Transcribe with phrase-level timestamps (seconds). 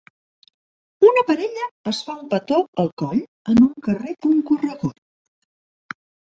[1.09, 3.21] Una parella es fa un petó al coll
[3.55, 5.01] en un carrer concorregut.